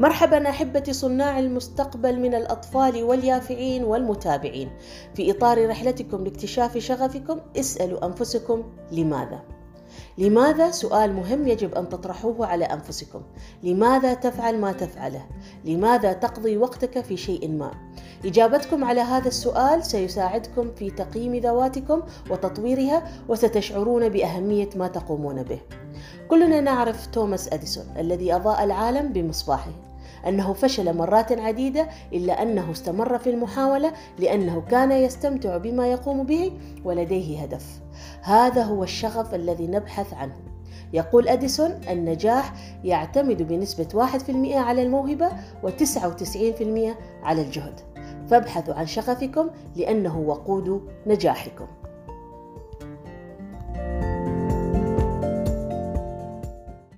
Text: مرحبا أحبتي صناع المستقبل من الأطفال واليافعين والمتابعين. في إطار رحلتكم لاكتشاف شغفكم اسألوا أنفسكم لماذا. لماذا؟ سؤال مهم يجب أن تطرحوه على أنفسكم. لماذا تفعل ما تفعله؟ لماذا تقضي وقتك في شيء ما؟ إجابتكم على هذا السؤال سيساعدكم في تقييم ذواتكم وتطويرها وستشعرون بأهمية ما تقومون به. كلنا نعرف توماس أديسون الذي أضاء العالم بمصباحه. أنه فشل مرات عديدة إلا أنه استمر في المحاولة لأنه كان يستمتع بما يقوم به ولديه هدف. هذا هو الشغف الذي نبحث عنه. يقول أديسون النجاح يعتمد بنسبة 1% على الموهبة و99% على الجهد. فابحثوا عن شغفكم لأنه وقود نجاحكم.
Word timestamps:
مرحبا 0.00 0.48
أحبتي 0.48 0.92
صناع 0.92 1.38
المستقبل 1.38 2.20
من 2.20 2.34
الأطفال 2.34 3.02
واليافعين 3.02 3.84
والمتابعين. 3.84 4.70
في 5.14 5.30
إطار 5.30 5.68
رحلتكم 5.68 6.24
لاكتشاف 6.24 6.78
شغفكم 6.78 7.40
اسألوا 7.56 8.06
أنفسكم 8.06 8.64
لماذا. 8.92 9.40
لماذا؟ 10.18 10.70
سؤال 10.70 11.12
مهم 11.12 11.48
يجب 11.48 11.74
أن 11.74 11.88
تطرحوه 11.88 12.46
على 12.46 12.64
أنفسكم. 12.64 13.22
لماذا 13.62 14.14
تفعل 14.14 14.58
ما 14.58 14.72
تفعله؟ 14.72 15.26
لماذا 15.64 16.12
تقضي 16.12 16.56
وقتك 16.56 17.00
في 17.00 17.16
شيء 17.16 17.48
ما؟ 17.48 17.70
إجابتكم 18.24 18.84
على 18.84 19.00
هذا 19.00 19.28
السؤال 19.28 19.84
سيساعدكم 19.84 20.70
في 20.70 20.90
تقييم 20.90 21.36
ذواتكم 21.36 22.02
وتطويرها 22.30 23.08
وستشعرون 23.28 24.08
بأهمية 24.08 24.70
ما 24.76 24.88
تقومون 24.88 25.42
به. 25.42 25.60
كلنا 26.28 26.60
نعرف 26.60 27.06
توماس 27.06 27.52
أديسون 27.52 27.84
الذي 27.98 28.34
أضاء 28.34 28.64
العالم 28.64 29.12
بمصباحه. 29.12 29.89
أنه 30.26 30.52
فشل 30.52 30.96
مرات 30.96 31.32
عديدة 31.32 31.88
إلا 32.12 32.42
أنه 32.42 32.70
استمر 32.70 33.18
في 33.18 33.30
المحاولة 33.30 33.92
لأنه 34.18 34.62
كان 34.70 34.92
يستمتع 34.92 35.56
بما 35.56 35.86
يقوم 35.86 36.26
به 36.26 36.52
ولديه 36.84 37.42
هدف. 37.42 37.80
هذا 38.22 38.62
هو 38.62 38.82
الشغف 38.82 39.34
الذي 39.34 39.66
نبحث 39.66 40.14
عنه. 40.14 40.36
يقول 40.92 41.28
أديسون 41.28 41.70
النجاح 41.90 42.54
يعتمد 42.84 43.42
بنسبة 43.42 43.88
1% 43.94 44.56
على 44.56 44.82
الموهبة 44.82 45.28
و99% 45.62 46.96
على 47.22 47.42
الجهد. 47.42 47.80
فابحثوا 48.28 48.74
عن 48.74 48.86
شغفكم 48.86 49.50
لأنه 49.76 50.18
وقود 50.18 50.88
نجاحكم. 51.06 51.66